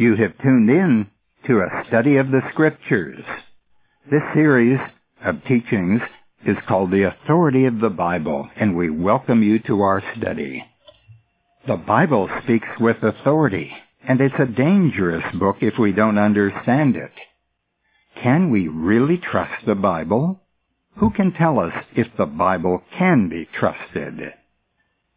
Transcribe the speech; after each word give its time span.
You 0.00 0.16
have 0.16 0.38
tuned 0.38 0.70
in 0.70 1.08
to 1.46 1.60
a 1.60 1.84
study 1.88 2.16
of 2.16 2.30
the 2.30 2.40
Scriptures. 2.54 3.22
This 4.10 4.22
series 4.32 4.80
of 5.22 5.44
teachings 5.44 6.00
is 6.46 6.56
called 6.66 6.90
The 6.90 7.02
Authority 7.02 7.66
of 7.66 7.80
the 7.80 7.90
Bible, 7.90 8.48
and 8.56 8.74
we 8.74 8.88
welcome 8.88 9.42
you 9.42 9.58
to 9.66 9.82
our 9.82 10.02
study. 10.16 10.64
The 11.66 11.76
Bible 11.76 12.30
speaks 12.42 12.66
with 12.80 13.02
authority, 13.02 13.72
and 14.08 14.22
it's 14.22 14.34
a 14.38 14.46
dangerous 14.46 15.34
book 15.34 15.56
if 15.60 15.74
we 15.78 15.92
don't 15.92 16.16
understand 16.16 16.96
it. 16.96 17.12
Can 18.22 18.50
we 18.50 18.68
really 18.68 19.18
trust 19.18 19.66
the 19.66 19.74
Bible? 19.74 20.40
Who 20.96 21.10
can 21.10 21.34
tell 21.34 21.58
us 21.58 21.74
if 21.94 22.06
the 22.16 22.24
Bible 22.24 22.82
can 22.96 23.28
be 23.28 23.46
trusted? 23.52 24.32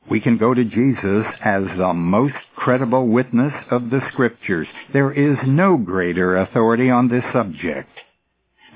We 0.09 0.19
can 0.19 0.37
go 0.37 0.53
to 0.53 0.63
Jesus 0.63 1.25
as 1.43 1.63
the 1.77 1.93
most 1.93 2.35
credible 2.55 3.07
witness 3.07 3.53
of 3.71 3.89
the 3.89 4.01
Scriptures. 4.11 4.67
There 4.91 5.11
is 5.11 5.37
no 5.47 5.77
greater 5.77 6.35
authority 6.37 6.89
on 6.89 7.07
this 7.07 7.23
subject. 7.31 7.89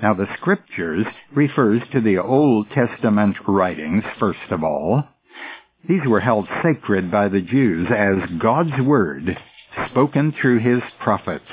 Now 0.02 0.14
the 0.14 0.28
Scriptures 0.40 1.06
refers 1.36 1.82
to 1.92 2.02
the 2.02 2.20
Old 2.20 2.68
Testament 2.70 3.36
writings, 3.48 4.04
first 4.20 4.52
of 4.52 4.64
all. 4.64 5.04
These 5.88 6.06
were 6.08 6.20
held 6.20 6.48
sacred 6.64 7.12
by 7.12 7.30
the 7.30 7.42
Jews 7.42 7.88
as 7.90 8.40
God's 8.40 8.80
Word, 8.84 9.38
spoken 9.90 10.34
through 10.40 10.60
His 10.60 10.82
prophets. 11.02 11.46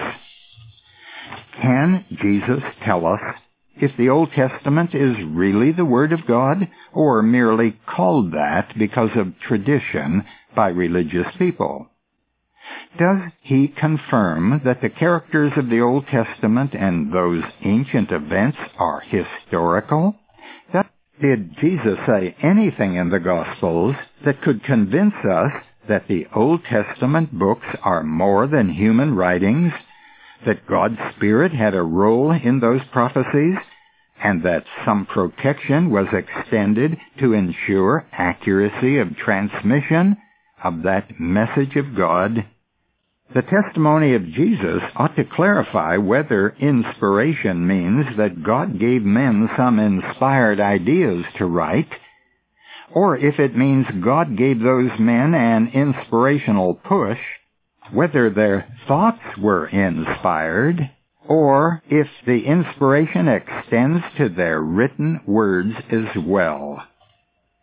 Can 1.60 2.04
Jesus 2.10 2.62
tell 2.84 3.06
us 3.06 3.20
if 3.76 3.96
the 3.96 4.08
Old 4.08 4.30
Testament 4.32 4.94
is 4.94 5.16
really 5.24 5.72
the 5.72 5.84
Word 5.84 6.12
of 6.12 6.26
God 6.26 6.68
or 6.92 7.22
merely 7.22 7.76
called 7.86 8.32
that 8.32 8.72
because 8.78 9.10
of 9.16 9.38
tradition 9.40 10.24
by 10.54 10.68
religious 10.68 11.26
people? 11.38 11.88
Does 12.98 13.32
he 13.42 13.68
confirm 13.68 14.62
that 14.64 14.80
the 14.80 14.88
characters 14.88 15.52
of 15.56 15.68
the 15.68 15.80
Old 15.80 16.06
Testament 16.06 16.74
and 16.74 17.12
those 17.12 17.42
ancient 17.62 18.10
events 18.12 18.58
are 18.78 19.00
historical? 19.00 20.14
Did 21.20 21.56
Jesus 21.60 21.96
say 22.06 22.34
anything 22.42 22.96
in 22.96 23.08
the 23.10 23.20
Gospels 23.20 23.94
that 24.24 24.42
could 24.42 24.64
convince 24.64 25.14
us 25.24 25.52
that 25.88 26.08
the 26.08 26.26
Old 26.34 26.64
Testament 26.64 27.32
books 27.32 27.66
are 27.82 28.02
more 28.02 28.48
than 28.48 28.70
human 28.70 29.14
writings 29.14 29.72
that 30.46 30.66
God's 30.66 30.98
Spirit 31.16 31.52
had 31.52 31.74
a 31.74 31.82
role 31.82 32.32
in 32.32 32.60
those 32.60 32.80
prophecies 32.92 33.56
and 34.22 34.42
that 34.44 34.64
some 34.84 35.06
protection 35.06 35.90
was 35.90 36.06
extended 36.12 36.96
to 37.18 37.32
ensure 37.32 38.06
accuracy 38.12 38.98
of 38.98 39.16
transmission 39.16 40.16
of 40.62 40.82
that 40.84 41.20
message 41.20 41.76
of 41.76 41.94
God. 41.94 42.46
The 43.34 43.42
testimony 43.42 44.14
of 44.14 44.26
Jesus 44.26 44.82
ought 44.96 45.16
to 45.16 45.24
clarify 45.24 45.96
whether 45.96 46.54
inspiration 46.60 47.66
means 47.66 48.16
that 48.16 48.42
God 48.42 48.78
gave 48.78 49.02
men 49.02 49.50
some 49.56 49.78
inspired 49.78 50.60
ideas 50.60 51.24
to 51.38 51.46
write, 51.46 51.90
or 52.92 53.16
if 53.16 53.38
it 53.38 53.56
means 53.56 53.86
God 54.02 54.36
gave 54.36 54.60
those 54.60 54.98
men 54.98 55.34
an 55.34 55.68
inspirational 55.74 56.74
push 56.74 57.18
whether 57.92 58.30
their 58.30 58.66
thoughts 58.86 59.22
were 59.38 59.66
inspired, 59.66 60.90
or 61.26 61.82
if 61.88 62.06
the 62.26 62.44
inspiration 62.44 63.28
extends 63.28 64.04
to 64.18 64.28
their 64.28 64.60
written 64.60 65.20
words 65.26 65.74
as 65.90 66.16
well. 66.24 66.82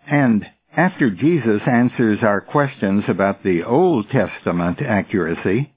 And 0.07 0.45
after 0.75 1.09
Jesus 1.09 1.61
answers 1.67 2.19
our 2.23 2.41
questions 2.41 3.03
about 3.07 3.43
the 3.43 3.63
Old 3.63 4.09
Testament 4.09 4.81
accuracy, 4.81 5.73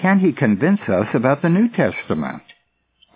can 0.00 0.20
he 0.20 0.32
convince 0.32 0.80
us 0.88 1.08
about 1.14 1.42
the 1.42 1.48
New 1.48 1.68
Testament? 1.68 2.42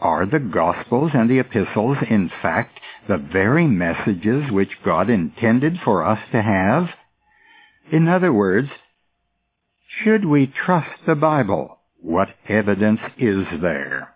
Are 0.01 0.27
the 0.27 0.39
Gospels 0.39 1.11
and 1.15 1.29
the 1.29 1.41
Epistles, 1.41 1.99
in 2.09 2.31
fact, 2.43 2.79
the 3.09 3.17
very 3.17 3.67
messages 3.67 4.51
which 4.51 4.83
God 4.85 5.11
intended 5.11 5.79
for 5.85 6.05
us 6.05 6.21
to 6.33 6.41
have? 6.41 6.89
In 7.91 8.07
other 8.07 8.33
words, 8.33 8.69
should 10.03 10.25
we 10.25 10.47
trust 10.47 11.07
the 11.07 11.15
Bible? 11.15 11.79
What 12.01 12.29
evidence 12.49 13.01
is 13.19 13.45
there? 13.61 14.15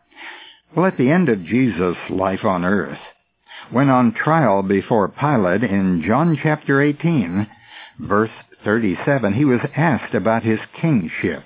Well, 0.75 0.87
at 0.87 0.97
the 0.97 1.11
end 1.11 1.29
of 1.29 1.45
Jesus' 1.45 1.97
life 2.09 2.45
on 2.45 2.65
earth, 2.65 2.99
when 3.71 3.89
on 3.89 4.15
trial 4.15 4.63
before 4.63 5.09
Pilate 5.09 5.63
in 5.63 6.03
John 6.07 6.39
chapter 6.43 6.81
18, 6.81 7.47
verse 7.99 8.31
37, 8.65 9.35
he 9.35 9.45
was 9.45 9.61
asked 9.77 10.15
about 10.15 10.45
his 10.45 10.61
kingship. 10.81 11.43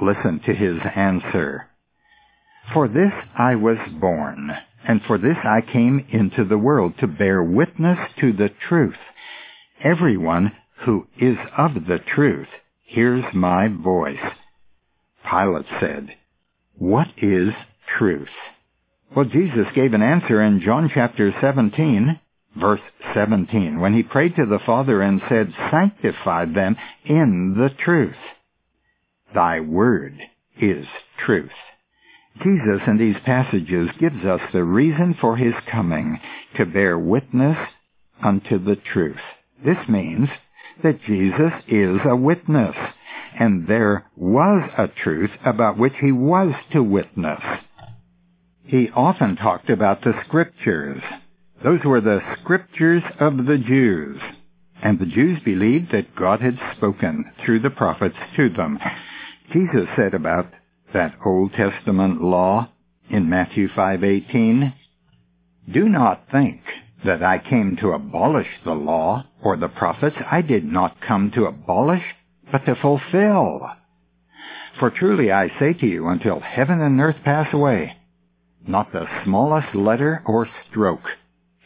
Listen 0.00 0.40
to 0.46 0.54
his 0.54 0.78
answer. 0.94 1.68
For 2.72 2.88
this 2.88 3.12
I 3.36 3.54
was 3.54 3.78
born, 4.00 4.50
and 4.86 5.00
for 5.06 5.16
this 5.18 5.38
I 5.44 5.60
came 5.60 6.06
into 6.10 6.44
the 6.44 6.58
world, 6.58 6.94
to 7.00 7.06
bear 7.06 7.42
witness 7.42 7.98
to 8.20 8.32
the 8.32 8.50
truth. 8.68 8.98
Everyone 9.82 10.52
who 10.84 11.06
is 11.18 11.36
of 11.56 11.74
the 11.86 11.98
truth 11.98 12.48
Hears 12.88 13.24
my 13.34 13.68
voice. 13.68 14.16
Pilate 15.30 15.66
said, 15.78 16.08
What 16.74 17.08
is 17.18 17.50
truth? 17.98 18.28
Well, 19.14 19.26
Jesus 19.26 19.66
gave 19.74 19.92
an 19.92 20.00
answer 20.00 20.42
in 20.42 20.62
John 20.62 20.90
chapter 20.92 21.34
17, 21.38 22.18
verse 22.56 22.80
17, 23.12 23.78
when 23.78 23.92
he 23.92 24.02
prayed 24.02 24.36
to 24.36 24.46
the 24.46 24.58
Father 24.64 25.02
and 25.02 25.20
said, 25.28 25.52
Sanctify 25.70 26.46
them 26.46 26.76
in 27.04 27.56
the 27.58 27.68
truth. 27.84 28.16
Thy 29.34 29.60
word 29.60 30.18
is 30.58 30.86
truth. 31.26 31.50
Jesus 32.42 32.80
in 32.86 32.96
these 32.96 33.20
passages 33.22 33.90
gives 34.00 34.24
us 34.24 34.40
the 34.54 34.64
reason 34.64 35.14
for 35.20 35.36
his 35.36 35.54
coming, 35.70 36.20
to 36.56 36.64
bear 36.64 36.98
witness 36.98 37.58
unto 38.22 38.58
the 38.58 38.76
truth. 38.76 39.20
This 39.62 39.88
means 39.90 40.30
that 40.82 41.02
Jesus 41.06 41.52
is 41.66 41.98
a 42.04 42.16
witness, 42.16 42.76
and 43.38 43.66
there 43.66 44.06
was 44.16 44.70
a 44.76 44.88
truth 44.88 45.30
about 45.44 45.78
which 45.78 45.94
he 46.00 46.12
was 46.12 46.54
to 46.72 46.82
witness. 46.82 47.40
He 48.64 48.90
often 48.94 49.36
talked 49.36 49.70
about 49.70 50.02
the 50.02 50.12
scriptures. 50.26 51.02
Those 51.64 51.80
were 51.84 52.00
the 52.00 52.20
scriptures 52.40 53.02
of 53.18 53.46
the 53.46 53.58
Jews. 53.58 54.20
And 54.82 54.98
the 54.98 55.06
Jews 55.06 55.40
believed 55.44 55.90
that 55.92 56.14
God 56.14 56.40
had 56.40 56.58
spoken 56.76 57.32
through 57.44 57.60
the 57.60 57.70
prophets 57.70 58.16
to 58.36 58.48
them. 58.48 58.78
Jesus 59.52 59.88
said 59.96 60.14
about 60.14 60.52
that 60.92 61.14
Old 61.24 61.52
Testament 61.54 62.22
law 62.22 62.68
in 63.10 63.28
Matthew 63.28 63.68
5:18, 63.68 64.72
"Do 65.70 65.88
not 65.88 66.28
think 66.30 66.60
that 67.04 67.22
I 67.22 67.38
came 67.38 67.76
to 67.80 67.92
abolish 67.92 68.48
the 68.64 68.72
law 68.72 69.24
or 69.42 69.56
the 69.56 69.68
prophets. 69.68 70.16
I 70.30 70.42
did 70.42 70.64
not 70.64 71.00
come 71.00 71.30
to 71.34 71.44
abolish, 71.44 72.02
but 72.50 72.64
to 72.66 72.74
fulfill. 72.74 73.70
For 74.78 74.90
truly 74.90 75.32
I 75.32 75.48
say 75.58 75.72
to 75.74 75.86
you, 75.86 76.08
until 76.08 76.40
heaven 76.40 76.80
and 76.80 77.00
earth 77.00 77.16
pass 77.24 77.52
away, 77.52 77.96
not 78.66 78.92
the 78.92 79.06
smallest 79.24 79.74
letter 79.74 80.22
or 80.26 80.48
stroke 80.70 81.08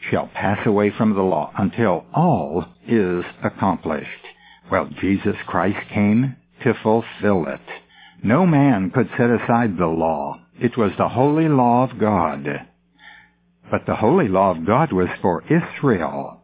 shall 0.09 0.27
pass 0.33 0.65
away 0.65 0.91
from 0.95 1.13
the 1.13 1.21
law 1.21 1.51
until 1.57 2.05
all 2.13 2.65
is 2.87 3.23
accomplished. 3.43 4.09
Well, 4.71 4.89
Jesus 5.01 5.35
Christ 5.45 5.89
came 5.93 6.35
to 6.63 6.73
fulfill 6.81 7.45
it. 7.47 7.61
No 8.23 8.45
man 8.45 8.89
could 8.89 9.09
set 9.17 9.29
aside 9.29 9.77
the 9.77 9.87
law. 9.87 10.39
It 10.59 10.77
was 10.77 10.91
the 10.97 11.09
holy 11.09 11.49
law 11.49 11.83
of 11.83 11.99
God. 11.99 12.47
But 13.73 13.87
the 13.87 13.95
holy 13.95 14.27
law 14.27 14.51
of 14.51 14.67
God 14.67 14.93
was 14.93 15.09
for 15.19 15.43
Israel. 15.49 16.43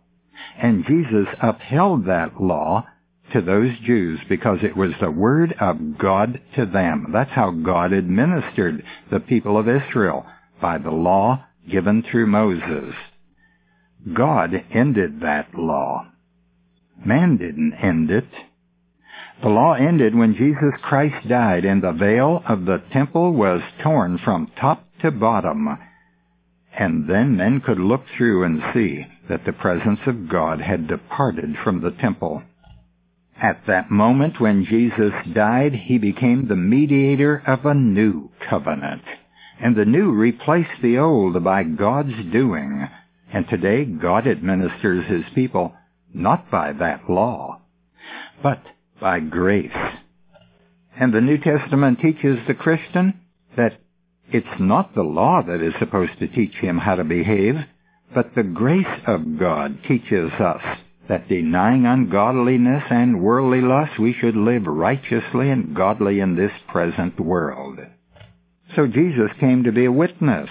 And 0.58 0.84
Jesus 0.84 1.28
upheld 1.40 2.08
that 2.08 2.42
law 2.42 2.88
to 3.34 3.40
those 3.40 3.78
Jews 3.86 4.20
because 4.28 4.64
it 4.64 4.76
was 4.76 4.94
the 5.00 5.12
word 5.12 5.54
of 5.62 6.00
God 6.00 6.42
to 6.56 6.66
them. 6.66 7.12
That's 7.14 7.30
how 7.30 7.52
God 7.52 7.94
administered 7.94 8.84
the 9.12 9.20
people 9.20 9.60
of 9.60 9.70
Israel, 9.70 10.26
by 10.60 10.80
the 10.80 10.90
law 10.90 11.46
given 11.70 12.02
through 12.02 12.26
Moses. 12.26 12.96
God 14.12 14.66
ended 14.74 15.22
that 15.22 15.54
law. 15.54 16.08
Man 17.06 17.38
didn't 17.38 17.76
end 17.76 18.10
it. 18.10 18.30
The 19.44 19.50
law 19.50 19.74
ended 19.74 20.16
when 20.16 20.34
Jesus 20.34 20.82
Christ 20.82 21.28
died 21.28 21.64
and 21.64 21.84
the 21.84 21.92
veil 21.92 22.42
of 22.48 22.66
the 22.66 22.82
temple 22.92 23.34
was 23.34 23.62
torn 23.84 24.18
from 24.18 24.52
top 24.60 24.84
to 25.04 25.12
bottom 25.12 25.78
and 26.80 27.10
then 27.10 27.36
men 27.36 27.60
could 27.60 27.78
look 27.78 28.06
through 28.16 28.46
and 28.46 28.64
see 28.74 29.06
that 29.28 29.44
the 29.46 29.52
presence 29.52 30.00
of 30.08 30.30
God 30.30 30.62
had 30.62 30.88
departed 30.88 31.58
from 31.62 31.82
the 31.82 31.92
temple. 31.92 32.42
At 33.42 33.68
that 33.68 33.92
moment 33.92 34.40
when 34.40 34.66
Jesus 34.66 35.12
died, 35.34 35.74
he 35.74 35.98
became 35.98 36.48
the 36.48 36.56
mediator 36.56 37.44
of 37.46 37.66
a 37.66 37.74
new 37.74 38.32
covenant. 38.50 39.02
And 39.62 39.76
the 39.76 39.84
new 39.84 40.12
replaced 40.12 40.82
the 40.82 40.98
old 40.98 41.44
by 41.44 41.64
God's 41.64 42.16
doing. 42.32 42.88
And 43.34 43.46
today 43.50 43.84
God 43.84 44.26
administers 44.26 45.06
his 45.06 45.26
people 45.36 45.74
not 46.14 46.50
by 46.50 46.72
that 46.72 47.10
law, 47.10 47.60
but 48.42 48.62
by 49.02 49.20
grace. 49.20 49.72
And 50.98 51.14
the 51.14 51.22
New 51.22 51.38
Testament 51.38 52.00
teaches 52.02 52.40
the 52.48 52.54
Christian 52.54 53.20
that 53.58 53.80
it's 54.32 54.60
not 54.60 54.94
the 54.94 55.04
law 55.04 55.42
that 55.46 55.62
is 55.62 55.74
supposed 55.80 56.20
to 56.20 56.28
teach 56.28 56.54
him 56.56 56.78
how 56.78 56.96
to 56.96 57.04
behave, 57.04 57.56
but 58.14 58.36
the 58.36 58.44
grace 58.44 58.86
of 59.08 59.40
God 59.40 59.80
teaches 59.88 60.32
us 60.34 60.62
that 61.08 61.28
denying 61.28 61.86
ungodliness 61.86 62.84
and 62.90 63.22
worldly 63.22 63.62
lust, 63.62 64.00
we 64.00 64.14
should 64.14 64.36
live 64.36 64.66
righteously 64.66 65.50
and 65.50 65.76
godly 65.76 66.20
in 66.20 66.36
this 66.36 66.52
present 66.68 67.20
world. 67.20 67.80
So 68.76 68.86
Jesus 68.86 69.32
came 69.40 69.64
to 69.64 69.72
be 69.72 69.86
a 69.86 69.92
witness, 69.92 70.50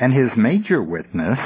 and 0.00 0.14
his 0.14 0.30
major 0.36 0.82
witness 0.82 1.38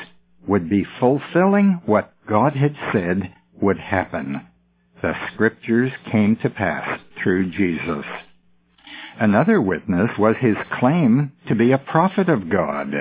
would 0.47 0.71
be 0.71 0.87
fulfilling 1.01 1.81
what 1.87 2.13
God 2.29 2.55
had 2.55 2.77
said 2.93 3.35
would 3.61 3.79
happen. 3.79 4.47
The 5.03 5.15
scriptures 5.33 5.93
came 6.11 6.37
to 6.37 6.51
pass 6.51 7.01
through 7.21 7.51
Jesus. 7.51 8.07
Another 9.19 9.61
witness 9.61 10.11
was 10.19 10.37
his 10.41 10.57
claim 10.73 11.33
to 11.47 11.55
be 11.55 11.71
a 11.71 11.79
prophet 11.79 12.29
of 12.29 12.51
God. 12.51 12.93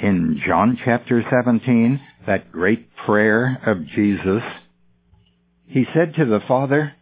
In 0.00 0.40
John 0.46 0.78
chapter 0.84 1.24
17, 1.28 2.00
that 2.26 2.52
great 2.52 2.94
prayer 3.06 3.60
of 3.64 3.86
Jesus, 3.86 4.42
he 5.66 5.86
said 5.94 6.14
to 6.14 6.26
the 6.26 6.40
Father, 6.46 6.92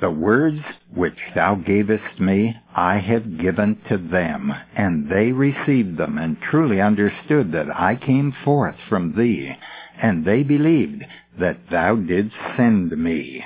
The 0.00 0.10
words 0.10 0.60
which 0.92 1.18
thou 1.36 1.54
gavest 1.54 2.18
me, 2.18 2.56
I 2.74 2.98
have 2.98 3.38
given 3.38 3.80
to 3.88 3.96
them, 3.96 4.52
and 4.76 5.08
they 5.08 5.30
received 5.30 5.96
them, 5.96 6.18
and 6.18 6.38
truly 6.40 6.80
understood 6.80 7.52
that 7.52 7.70
I 7.70 7.94
came 7.94 8.34
forth 8.44 8.76
from 8.88 9.14
thee, 9.16 9.52
and 10.00 10.24
they 10.24 10.42
believed 10.42 11.04
that 11.38 11.70
thou 11.70 11.94
didst 11.94 12.34
send 12.56 12.90
me. 12.90 13.44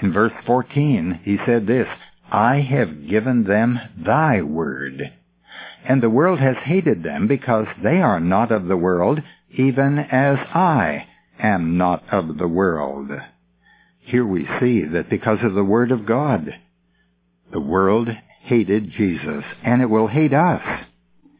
In 0.00 0.12
verse 0.12 0.32
14, 0.44 1.20
he 1.24 1.38
said 1.46 1.68
this, 1.68 1.88
I 2.32 2.60
have 2.60 3.10
given 3.10 3.44
them 3.44 3.78
thy 3.94 4.40
word. 4.40 5.12
And 5.84 6.02
the 6.02 6.08
world 6.08 6.38
has 6.40 6.56
hated 6.64 7.02
them 7.02 7.28
because 7.28 7.66
they 7.82 8.00
are 8.00 8.20
not 8.20 8.50
of 8.50 8.68
the 8.68 8.76
world, 8.76 9.20
even 9.50 9.98
as 9.98 10.38
I 10.54 11.06
am 11.38 11.76
not 11.76 12.02
of 12.10 12.38
the 12.38 12.48
world. 12.48 13.10
Here 14.00 14.24
we 14.24 14.48
see 14.58 14.82
that 14.82 15.10
because 15.10 15.40
of 15.42 15.52
the 15.52 15.62
word 15.62 15.92
of 15.92 16.06
God, 16.06 16.58
the 17.52 17.60
world 17.60 18.08
hated 18.44 18.92
Jesus, 18.96 19.44
and 19.62 19.82
it 19.82 19.90
will 19.90 20.08
hate 20.08 20.32
us 20.32 20.86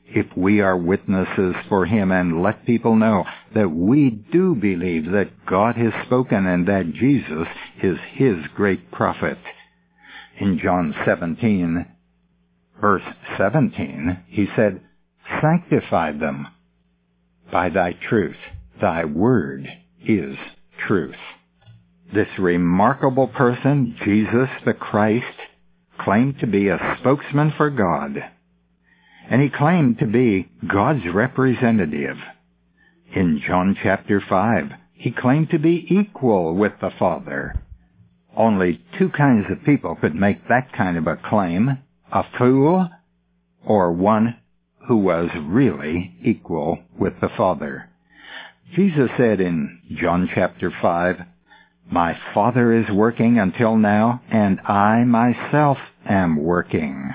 if 0.05 0.27
we 0.37 0.61
are 0.61 0.77
witnesses 0.77 1.55
for 1.71 1.87
him 1.87 2.13
and 2.13 2.43
let 2.43 2.67
people 2.67 2.97
know 2.97 3.25
that 3.55 3.71
we 3.71 4.11
do 4.11 4.55
believe 4.55 5.11
that 5.13 5.47
God 5.47 5.77
has 5.77 5.95
spoken 6.05 6.47
and 6.47 6.69
that 6.69 6.93
Jesus 6.93 7.49
is 7.83 7.97
his 8.13 8.37
great 8.55 8.91
prophet 8.91 9.39
in 10.41 10.59
John 10.63 10.95
17, 11.05 11.87
verse 12.81 13.03
17, 13.39 14.25
he 14.29 14.47
said, 14.57 14.81
Sanctify 15.41 16.13
them 16.13 16.49
by 17.51 17.69
thy 17.69 17.93
truth. 18.09 18.37
Thy 18.81 19.05
word 19.05 19.69
is 20.05 20.37
truth. 20.87 21.17
This 22.13 22.29
remarkable 22.39 23.29
person, 23.29 23.97
Jesus 24.05 24.49
the 24.65 24.75
Christ, 24.75 25.25
claimed 25.99 26.41
to 26.41 26.47
be 26.47 26.69
a 26.69 26.97
spokesman 27.01 27.53
for 27.57 27.71
God. 27.71 28.17
And 29.31 29.41
he 29.41 29.49
claimed 29.49 29.99
to 30.01 30.07
be 30.07 30.51
God's 30.67 31.05
representative. 31.13 32.17
In 33.15 33.41
John 33.47 33.77
chapter 33.83 34.23
5, 34.27 34.73
he 34.95 35.13
claimed 35.13 35.51
to 35.51 35.59
be 35.59 35.87
equal 35.89 36.55
with 36.55 36.73
the 36.81 36.91
Father. 36.99 37.55
Only 38.37 38.81
two 38.99 39.11
kinds 39.11 39.47
of 39.51 39.65
people 39.65 39.97
could 39.97 40.15
make 40.15 40.49
that 40.49 40.73
kind 40.73 40.97
of 40.97 41.07
a 41.07 41.17
claim. 41.17 41.79
A 42.13 42.25
fool 42.39 42.89
or 43.65 43.93
one 43.93 44.37
who 44.89 44.97
was 44.97 45.31
really 45.41 46.15
equal 46.23 46.79
with 46.99 47.15
the 47.21 47.29
Father. 47.37 47.89
Jesus 48.75 49.11
said 49.17 49.41
in 49.41 49.81
John 50.01 50.29
chapter 50.35 50.73
5, 50.83 51.17
My 51.91 52.19
Father 52.35 52.73
is 52.73 52.91
working 52.91 53.39
until 53.39 53.77
now, 53.77 54.23
and 54.31 54.61
I 54.61 55.05
myself 55.05 55.79
am 56.07 56.43
working. 56.43 57.13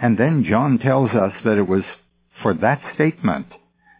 And 0.00 0.16
then 0.16 0.44
John 0.48 0.78
tells 0.78 1.10
us 1.10 1.32
that 1.44 1.58
it 1.58 1.68
was 1.68 1.84
for 2.42 2.54
that 2.54 2.80
statement 2.94 3.46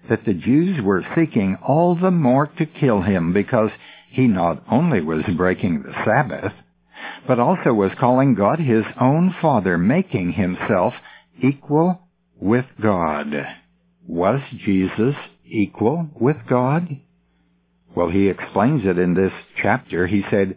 that 0.09 0.25
the 0.25 0.35
Jews 0.35 0.81
were 0.83 1.05
seeking 1.15 1.59
all 1.67 1.94
the 1.94 2.11
more 2.11 2.47
to 2.47 2.67
kill 2.67 3.03
him 3.03 3.33
because 3.33 3.71
he 4.11 4.27
not 4.27 4.62
only 4.71 5.01
was 5.01 5.25
breaking 5.37 5.83
the 5.83 5.93
Sabbath, 6.05 6.53
but 7.27 7.39
also 7.39 7.73
was 7.73 7.93
calling 7.99 8.35
God 8.35 8.59
his 8.59 8.85
own 9.01 9.35
Father, 9.41 9.79
making 9.79 10.33
himself 10.33 10.95
equal 11.43 12.01
with 12.41 12.65
God. 12.83 13.33
Was 14.07 14.41
Jesus 14.65 15.15
equal 15.45 16.09
with 16.19 16.37
God? 16.49 16.89
Well, 17.95 18.11
he 18.11 18.29
explains 18.29 18.83
it 18.85 18.99
in 18.99 19.15
this 19.15 19.33
chapter. 19.62 20.07
He 20.07 20.23
said, 20.31 20.57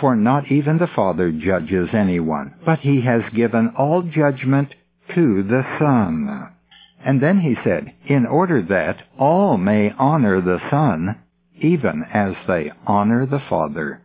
For 0.00 0.14
not 0.14 0.50
even 0.50 0.78
the 0.78 0.88
Father 0.94 1.32
judges 1.32 1.88
anyone, 1.92 2.54
but 2.64 2.80
he 2.80 3.02
has 3.02 3.22
given 3.34 3.74
all 3.76 4.02
judgment 4.02 4.74
to 5.14 5.42
the 5.42 5.62
Son. 5.78 6.50
And 7.04 7.22
then 7.22 7.40
he 7.40 7.54
said, 7.64 7.94
In 8.06 8.26
order 8.26 8.62
that 8.62 9.02
all 9.18 9.56
may 9.56 9.92
honor 9.98 10.40
the 10.40 10.58
Son, 10.70 11.16
even 11.60 12.04
as 12.12 12.34
they 12.46 12.72
honor 12.86 13.26
the 13.26 13.42
Father. 13.48 14.02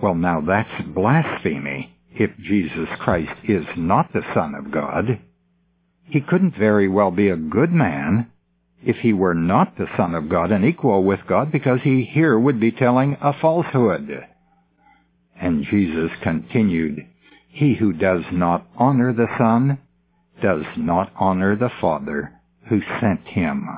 Well, 0.00 0.14
now 0.14 0.40
that's 0.40 0.88
blasphemy 0.88 1.96
if 2.10 2.30
Jesus 2.38 2.88
Christ 2.98 3.32
is 3.44 3.66
not 3.76 4.12
the 4.12 4.22
Son 4.34 4.54
of 4.54 4.70
God. 4.70 5.20
He 6.04 6.20
couldn't 6.20 6.56
very 6.58 6.88
well 6.88 7.10
be 7.10 7.28
a 7.28 7.36
good 7.36 7.72
man 7.72 8.30
if 8.84 8.96
he 8.96 9.12
were 9.12 9.34
not 9.34 9.76
the 9.76 9.86
Son 9.96 10.14
of 10.14 10.28
God 10.28 10.50
and 10.50 10.64
equal 10.64 11.04
with 11.04 11.20
God 11.28 11.52
because 11.52 11.80
he 11.82 12.04
here 12.04 12.38
would 12.38 12.60
be 12.60 12.72
telling 12.72 13.16
a 13.20 13.32
falsehood. 13.40 14.26
And 15.40 15.64
Jesus 15.64 16.10
continued, 16.22 17.06
He 17.48 17.74
who 17.74 17.92
does 17.92 18.24
not 18.32 18.66
honor 18.76 19.12
the 19.12 19.28
Son 19.38 19.78
does 20.42 20.64
not 20.76 21.12
honor 21.16 21.56
the 21.56 21.70
Father 21.80 22.32
who 22.68 22.80
sent 23.00 23.20
him. 23.26 23.68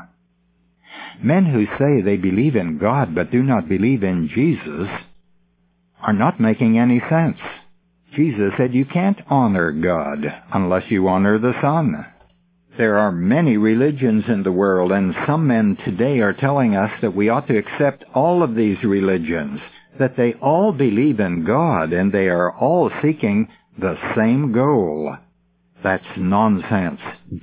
Men 1.23 1.47
who 1.47 1.67
say 1.79 2.03
they 2.03 2.17
believe 2.17 2.57
in 2.57 2.79
God 2.79 3.15
but 3.15 3.31
do 3.31 3.43
not 3.43 3.69
believe 3.69 4.03
in 4.03 4.29
Jesus 4.35 4.89
are 6.03 6.13
not 6.13 6.41
making 6.41 6.79
any 6.79 7.01
sense. 7.09 7.39
Jesus 8.15 8.53
said 8.57 8.75
you 8.75 8.85
can't 8.85 9.21
honor 9.29 9.73
God 9.73 10.19
unless 10.53 10.91
you 10.91 11.09
honor 11.09 11.39
the 11.39 11.55
Son. 11.61 12.07
There 12.77 12.99
are 12.99 13.13
many 13.13 13.57
religions 13.57 14.25
in 14.29 14.43
the 14.43 14.53
world, 14.53 14.93
and 14.93 15.15
some 15.27 15.47
men 15.47 15.77
today 15.85 16.19
are 16.19 16.33
telling 16.33 16.75
us 16.75 16.91
that 17.03 17.15
we 17.15 17.29
ought 17.29 17.47
to 17.49 17.57
accept 17.57 18.05
all 18.15 18.43
of 18.43 18.55
these 18.55 18.83
religions, 18.83 19.61
that 19.99 20.17
they 20.17 20.35
all 20.35 20.73
believe 20.73 21.21
in 21.21 21.45
God, 21.45 21.93
and 21.93 22.13
they 22.13 22.29
are 22.29 22.53
all 22.53 22.91
seeking 23.01 23.49
the 23.79 23.97
same 24.17 24.53
goal. 24.53 25.17
That's 25.83 26.05
nonsense. 26.17 27.01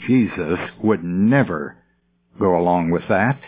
Jesus 0.08 0.60
would 0.84 1.04
never 1.04 1.78
go 2.42 2.58
along 2.58 2.90
with 2.90 3.04
that. 3.08 3.40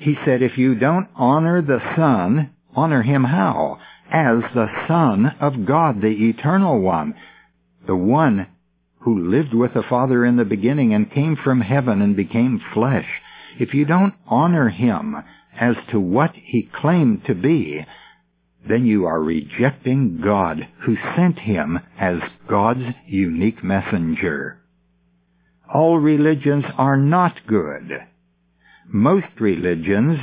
He 0.00 0.14
said, 0.24 0.42
if 0.42 0.58
you 0.58 0.74
don't 0.74 1.08
honor 1.14 1.62
the 1.62 1.80
Son, 1.96 2.50
honor 2.74 3.02
him 3.02 3.24
how? 3.24 3.78
As 4.12 4.42
the 4.54 4.66
Son 4.86 5.26
of 5.40 5.64
God, 5.66 6.00
the 6.00 6.28
Eternal 6.28 6.80
One, 6.80 7.14
the 7.86 7.96
one 7.96 8.48
who 9.00 9.30
lived 9.30 9.54
with 9.54 9.74
the 9.74 9.82
Father 9.82 10.24
in 10.24 10.36
the 10.36 10.44
beginning 10.44 10.92
and 10.92 11.10
came 11.10 11.36
from 11.36 11.60
heaven 11.60 12.02
and 12.02 12.16
became 12.16 12.60
flesh. 12.74 13.08
If 13.58 13.72
you 13.72 13.84
don't 13.84 14.14
honor 14.26 14.68
him 14.68 15.16
as 15.58 15.76
to 15.90 15.98
what 15.98 16.32
he 16.34 16.70
claimed 16.72 17.24
to 17.26 17.34
be, 17.34 17.84
then 18.68 18.84
you 18.84 19.06
are 19.06 19.22
rejecting 19.22 20.20
God 20.22 20.68
who 20.84 20.96
sent 21.16 21.38
him 21.38 21.78
as 21.98 22.18
God's 22.48 22.94
unique 23.06 23.62
messenger. 23.64 24.60
All 25.72 25.98
religions 25.98 26.64
are 26.76 26.96
not 26.96 27.46
good. 27.46 28.00
Most 28.86 29.26
religions 29.38 30.18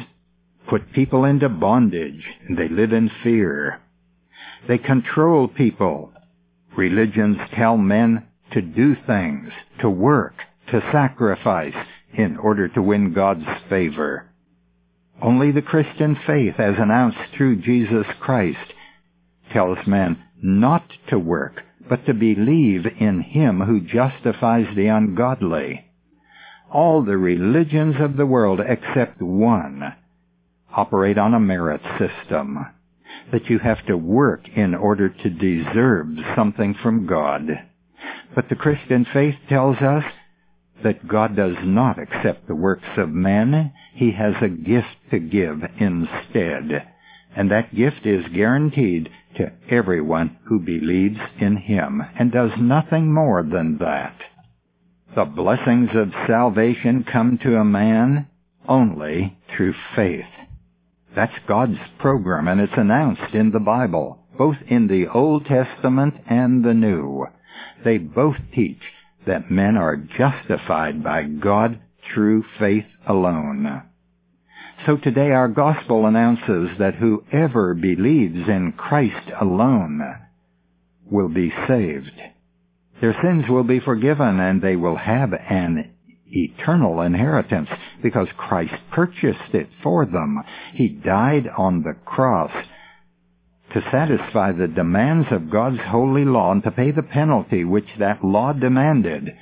put 0.67 0.91
people 0.93 1.25
into 1.25 1.49
bondage 1.49 2.23
and 2.47 2.57
they 2.57 2.67
live 2.67 2.91
in 2.91 3.11
fear. 3.23 3.79
They 4.67 4.79
control 4.79 5.47
people. 5.47 6.11
Religions 6.75 7.37
tell 7.55 7.77
men 7.77 8.25
to 8.51 8.61
do 8.61 8.95
things, 9.05 9.49
to 9.81 9.89
work, 9.89 10.33
to 10.71 10.81
sacrifice 10.91 11.75
in 12.13 12.37
order 12.37 12.67
to 12.69 12.81
win 12.81 13.13
God's 13.13 13.45
favor. 13.69 14.25
Only 15.21 15.51
the 15.51 15.61
Christian 15.61 16.17
faith 16.25 16.55
as 16.59 16.75
announced 16.77 17.17
through 17.35 17.61
Jesus 17.61 18.05
Christ 18.19 18.73
tells 19.53 19.77
men 19.85 20.21
not 20.41 20.83
to 21.09 21.19
work, 21.19 21.61
but 21.89 22.06
to 22.06 22.13
believe 22.13 22.86
in 23.00 23.22
Him 23.22 23.62
who 23.62 23.80
justifies 23.80 24.68
the 24.75 24.88
ungodly 24.88 25.86
all 26.75 27.04
the 27.04 27.18
religions 27.18 27.96
of 28.00 28.18
the 28.18 28.25
world 28.25 28.60
except 28.60 29.22
one 29.22 29.96
operate 30.75 31.18
on 31.18 31.34
a 31.34 31.39
merit 31.39 31.82
system. 31.98 32.65
that 33.32 33.50
you 33.50 33.58
have 33.60 33.84
to 33.88 33.98
work 33.98 34.48
in 34.56 34.75
order 34.75 35.10
to 35.10 35.30
deserve 35.30 36.08
something 36.36 36.75
from 36.84 37.08
God. 37.08 37.48
But 38.36 38.50
the 38.50 38.56
Christian 38.56 39.06
faith 39.12 39.36
tells 39.50 39.77
us 39.77 40.04
that 40.84 41.08
God 41.08 41.36
does 41.36 41.56
not 41.63 41.98
accept 41.98 42.48
the 42.48 42.56
works 42.56 42.88
of 42.98 43.10
men. 43.10 43.74
He 43.94 44.12
has 44.12 44.36
a 44.42 44.50
gift 44.50 44.96
to 45.12 45.20
give 45.20 45.63
instead. 45.80 46.88
And 47.36 47.51
that 47.51 47.75
gift 47.75 48.06
is 48.06 48.25
guaranteed 48.34 49.10
to 49.38 49.51
everyone 49.70 50.38
who 50.46 50.60
believes 50.60 51.20
in 51.39 51.58
Him 51.58 52.01
and 52.18 52.32
does 52.32 52.51
nothing 52.58 53.13
more 53.13 53.44
than 53.44 53.77
that. 53.80 54.15
The 55.15 55.25
blessings 55.25 55.89
of 55.94 56.13
salvation 56.27 57.04
come 57.04 57.38
to 57.44 57.58
a 57.58 57.65
man 57.65 58.27
only 58.68 59.38
through 59.56 59.74
faith. 59.96 60.25
That's 61.15 61.34
God's 61.48 61.77
program 62.00 62.48
and 62.48 62.60
it's 62.60 62.74
announced 62.75 63.34
in 63.34 63.51
the 63.51 63.60
Bible, 63.60 64.20
both 64.38 64.58
in 64.68 64.88
the 64.88 65.08
Old 65.08 65.46
Testament 65.46 66.15
and 66.27 66.63
the 66.63 66.74
New. 66.74 67.25
They 67.84 67.98
both 67.98 68.36
teach 68.54 68.82
that 69.25 69.51
men 69.51 69.77
are 69.77 69.96
justified 69.96 71.04
by 71.04 71.24
God 71.24 71.80
through 72.13 72.44
faith 72.60 72.86
alone. 73.08 73.84
So 74.86 74.98
today 74.98 75.32
our 75.32 75.48
gospel 75.48 76.05
announces 76.05 76.77
that 76.79 76.96
whoever 76.96 77.74
believes 77.74 78.48
in 78.48 78.74
Christ 78.77 79.32
alone 79.39 80.01
will 81.10 81.29
be 81.29 81.51
saved. 81.67 82.12
Their 83.01 83.15
sins 83.22 83.46
will 83.50 83.63
be 83.63 83.79
forgiven 83.79 84.39
and 84.39 84.62
they 84.62 84.75
will 84.75 84.96
have 84.96 85.34
an 85.34 85.91
eternal 86.27 87.01
inheritance 87.01 87.70
because 88.03 88.27
Christ 88.38 88.74
purchased 88.91 89.53
it 89.53 89.70
for 89.82 90.05
them. 90.05 90.44
He 90.74 90.88
died 90.88 91.48
on 91.58 91.84
the 91.84 91.96
cross 92.05 92.51
to 93.74 93.82
satisfy 93.91 94.51
the 94.51 94.67
demands 94.67 95.27
of 95.32 95.50
God's 95.50 95.82
holy 95.82 96.25
law 96.25 96.51
and 96.51 96.63
to 96.63 96.72
pay 96.72 96.91
the 96.91 97.03
penalty 97.03 97.63
which 97.63 97.88
that 98.00 98.24
law 98.24 98.53
demanded. 98.53 99.36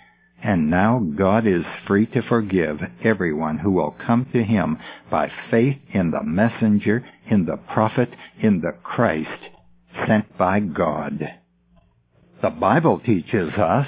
And 0.44 0.70
now 0.70 1.00
God 1.00 1.48
is 1.48 1.64
free 1.88 2.06
to 2.08 2.22
forgive 2.22 2.80
everyone 3.04 3.60
who 3.60 3.72
will 3.72 3.96
come 4.06 4.28
to 4.34 4.44
him 4.44 4.78
by 5.10 5.32
faith 5.50 5.78
in 5.94 6.12
the 6.12 6.24
messenger, 6.24 7.06
in 7.30 7.46
the 7.46 7.58
prophet, 7.58 8.10
in 8.42 8.60
the 8.60 8.74
Christ 8.84 9.30
sent 10.08 10.38
by 10.38 10.60
God. 10.60 11.20
The 12.42 12.50
Bible 12.50 13.00
teaches 13.00 13.54
us 13.54 13.88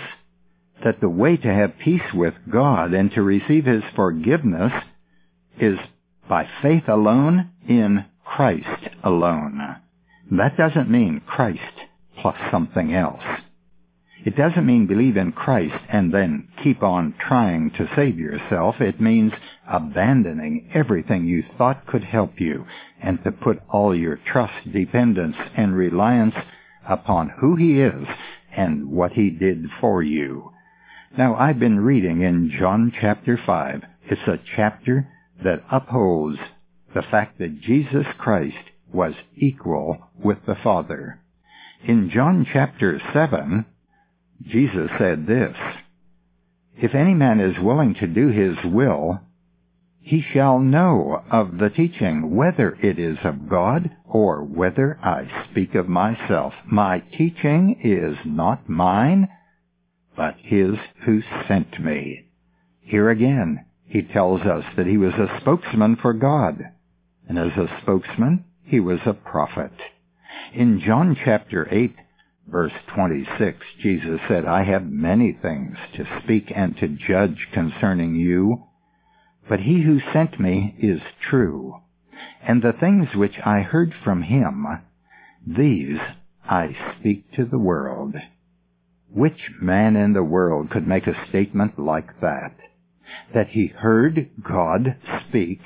that 0.84 1.02
the 1.02 1.10
way 1.10 1.36
to 1.36 1.54
have 1.54 1.78
peace 1.84 2.14
with 2.14 2.34
God 2.50 2.94
and 2.94 3.12
to 3.12 3.22
receive 3.22 3.66
His 3.66 3.84
forgiveness 3.96 4.72
is 5.60 5.78
by 6.30 6.48
faith 6.62 6.88
alone 6.88 7.50
in 7.68 8.06
Christ 8.24 8.90
alone. 9.04 9.60
That 10.32 10.58
doesn't 10.58 10.90
mean 10.90 11.22
Christ 11.26 11.60
plus 12.22 12.36
something 12.52 12.94
else. 12.94 13.24
It 14.26 14.36
doesn't 14.36 14.66
mean 14.66 14.88
believe 14.88 15.18
in 15.18 15.34
Christ 15.34 15.76
and 15.88 16.12
then 16.12 16.48
keep 16.64 16.82
on 16.82 17.14
trying 17.20 17.70
to 17.78 17.88
save 17.96 18.18
yourself. 18.18 18.82
It 18.82 19.00
means 19.00 19.34
abandoning 19.72 20.72
everything 20.74 21.26
you 21.26 21.44
thought 21.60 21.86
could 21.86 22.04
help 22.04 22.42
you 22.42 22.66
and 23.00 23.24
to 23.24 23.32
put 23.32 23.62
all 23.70 23.96
your 23.96 24.18
trust, 24.18 24.74
dependence, 24.74 25.36
and 25.56 25.76
reliance 25.76 26.34
upon 26.90 27.30
who 27.40 27.56
He 27.56 27.80
is 27.80 28.08
and 28.58 28.90
what 28.90 29.12
He 29.12 29.30
did 29.30 29.66
for 29.80 30.02
you. 30.02 30.52
Now, 31.16 31.36
I've 31.36 31.60
been 31.60 31.80
reading 31.80 32.22
in 32.22 32.52
John 32.60 32.92
chapter 33.00 33.40
5. 33.46 33.84
It's 34.10 34.28
a 34.28 34.40
chapter 34.56 35.08
that 35.44 35.64
upholds 35.72 36.40
the 36.96 37.04
fact 37.04 37.38
that 37.38 37.62
Jesus 37.62 38.08
Christ 38.18 38.72
was 38.92 39.14
equal 39.36 40.10
with 40.18 40.40
the 40.48 40.56
Father. 40.56 41.20
In 41.88 42.10
John 42.10 42.48
chapter 42.52 43.00
7, 43.14 43.66
Jesus 44.44 44.90
said 44.98 45.28
this, 45.28 45.56
If 46.76 46.94
any 46.94 47.14
man 47.14 47.40
is 47.40 47.60
willing 47.60 47.96
to 47.96 48.08
do 48.08 48.28
his 48.28 48.58
will, 48.66 49.20
he 50.02 50.22
shall 50.34 50.60
know 50.60 51.24
of 51.32 51.58
the 51.58 51.70
teaching, 51.70 52.36
whether 52.36 52.78
it 52.82 53.00
is 53.00 53.18
of 53.24 53.50
God 53.50 53.90
or 54.06 54.44
whether 54.44 55.00
I 55.02 55.48
speak 55.50 55.74
of 55.74 55.90
myself. 55.90 56.54
My 56.64 57.00
teaching 57.00 57.80
is 57.84 58.16
not 58.24 58.70
mine, 58.70 59.30
but 60.16 60.36
his 60.38 60.76
who 61.06 61.24
sent 61.48 61.80
me. 61.84 62.26
Here 62.82 63.10
again, 63.10 63.66
he 63.88 64.04
tells 64.04 64.42
us 64.42 64.64
that 64.78 64.86
he 64.86 64.98
was 64.98 65.14
a 65.16 65.40
spokesman 65.42 65.96
for 65.96 66.14
God. 66.14 66.64
And 67.28 67.40
as 67.40 67.58
a 67.58 67.80
spokesman, 67.82 68.46
he 68.64 68.80
was 68.80 69.00
a 69.08 69.14
prophet. 69.14 69.72
In 70.54 70.82
John 70.86 71.18
chapter 71.26 71.68
8, 71.72 71.96
verse 72.48 72.74
26, 72.94 73.58
Jesus 73.82 74.20
said, 74.28 74.46
I 74.46 74.64
have 74.64 74.86
many 74.86 75.38
things 75.42 75.78
to 75.96 76.22
speak 76.24 76.52
and 76.56 76.78
to 76.78 76.88
judge 76.88 77.48
concerning 77.54 78.16
you, 78.16 78.64
but 79.50 79.60
he 79.60 79.82
who 79.84 80.00
sent 80.14 80.40
me 80.40 80.76
is 80.80 81.02
true, 81.30 81.82
and 82.48 82.62
the 82.62 82.74
things 82.80 83.16
which 83.16 83.36
I 83.46 83.60
heard 83.62 83.94
from 84.04 84.24
him, 84.24 84.66
these 85.46 86.00
I 86.48 86.76
speak 87.00 87.32
to 87.34 87.46
the 87.46 87.60
world. 87.60 88.16
Which 89.12 89.52
man 89.62 89.96
in 89.96 90.14
the 90.14 90.24
world 90.24 90.70
could 90.70 90.88
make 90.88 91.08
a 91.08 91.28
statement 91.30 91.80
like 91.80 92.20
that? 92.22 92.56
That 93.34 93.50
he 93.50 93.68
heard 93.68 94.30
God 94.44 94.98
speak 95.28 95.62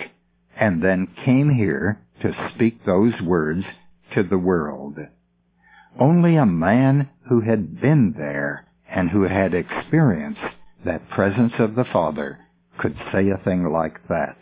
and 0.57 0.83
then 0.83 1.07
came 1.25 1.55
here 1.55 2.01
to 2.21 2.51
speak 2.53 2.85
those 2.85 3.21
words 3.21 3.63
to 4.13 4.23
the 4.23 4.37
world. 4.37 4.97
Only 5.99 6.37
a 6.37 6.45
man 6.45 7.09
who 7.27 7.41
had 7.41 7.81
been 7.81 8.13
there 8.17 8.65
and 8.89 9.09
who 9.09 9.23
had 9.23 9.53
experienced 9.53 10.39
that 10.85 11.09
presence 11.09 11.53
of 11.59 11.75
the 11.75 11.83
Father 11.83 12.39
could 12.77 12.95
say 13.11 13.29
a 13.29 13.37
thing 13.37 13.65
like 13.65 14.07
that. 14.07 14.37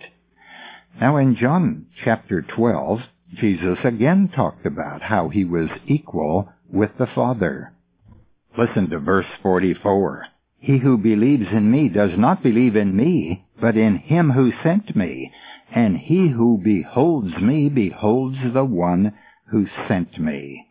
Now 1.01 1.17
in 1.17 1.35
John 1.35 1.87
chapter 2.03 2.43
12, 2.43 2.99
Jesus 3.33 3.79
again 3.83 4.29
talked 4.35 4.67
about 4.67 5.01
how 5.01 5.29
he 5.29 5.45
was 5.45 5.69
equal 5.87 6.53
with 6.71 6.91
the 6.99 7.07
Father. 7.07 7.73
Listen 8.55 8.89
to 8.91 8.99
verse 8.99 9.25
44. 9.41 10.27
He 10.59 10.77
who 10.77 10.97
believes 10.97 11.47
in 11.51 11.71
me 11.71 11.89
does 11.89 12.11
not 12.17 12.43
believe 12.43 12.75
in 12.75 12.95
me, 12.95 13.45
but 13.59 13.75
in 13.75 13.97
him 13.97 14.29
who 14.31 14.51
sent 14.63 14.95
me. 14.95 15.31
And 15.73 15.97
he 15.97 16.29
who 16.29 16.61
beholds 16.63 17.35
me 17.37 17.69
beholds 17.69 18.37
the 18.53 18.65
one 18.65 19.13
who 19.49 19.65
sent 19.87 20.19
me. 20.19 20.66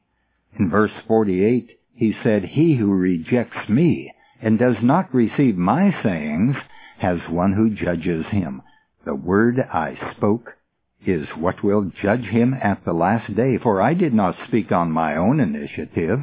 In 0.58 0.70
verse 0.70 0.92
48, 1.06 1.78
he 1.94 2.14
said, 2.22 2.44
He 2.44 2.76
who 2.76 2.92
rejects 2.94 3.68
me 3.68 4.12
and 4.40 4.58
does 4.58 4.76
not 4.82 5.14
receive 5.14 5.56
my 5.56 5.94
sayings 6.02 6.56
has 6.98 7.18
one 7.28 7.52
who 7.52 7.70
judges 7.70 8.26
him. 8.26 8.62
The 9.04 9.14
word 9.14 9.60
I 9.60 9.98
spoke 10.16 10.56
is 11.04 11.28
what 11.36 11.62
will 11.62 11.90
judge 12.02 12.24
him 12.24 12.54
at 12.54 12.84
the 12.84 12.92
last 12.92 13.34
day, 13.36 13.58
for 13.58 13.82
I 13.82 13.94
did 13.94 14.14
not 14.14 14.36
speak 14.46 14.72
on 14.72 14.90
my 14.90 15.16
own 15.16 15.40
initiative. 15.40 16.20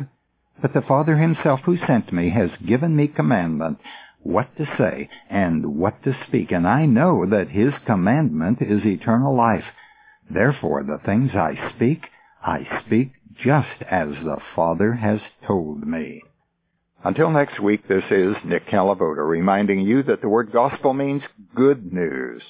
But 0.62 0.74
the 0.74 0.82
Father 0.82 1.18
himself 1.18 1.62
who 1.66 1.78
sent 1.78 2.12
me 2.12 2.30
has 2.32 2.50
given 2.66 2.96
me 2.96 3.08
commandment 3.08 3.80
what 4.22 4.56
to 4.58 4.66
say 4.78 5.10
and 5.30 5.78
what 5.78 6.04
to 6.04 6.16
speak, 6.28 6.52
and 6.52 6.68
I 6.68 6.86
know 6.86 7.26
that 7.26 7.50
his 7.50 7.74
commandment 7.86 8.62
is 8.62 8.86
eternal 8.86 9.36
life. 9.36 9.66
Therefore 10.30 10.84
the 10.84 11.00
things 11.06 11.32
I 11.36 11.72
speak, 11.76 12.02
I 12.42 12.68
speak 12.86 13.12
just 13.36 13.82
as 13.90 14.10
the 14.24 14.38
Father 14.56 14.94
has 14.94 15.20
told 15.46 15.88
me. 15.88 16.22
Until 17.04 17.30
next 17.30 17.60
week, 17.60 17.88
this 17.88 18.04
is 18.10 18.36
Nick 18.46 18.68
Calavoda 18.68 19.28
reminding 19.28 19.82
you 19.82 20.04
that 20.04 20.22
the 20.22 20.30
word 20.30 20.52
gospel 20.52 20.94
means 20.94 21.22
good 21.54 21.92
news. 21.92 22.42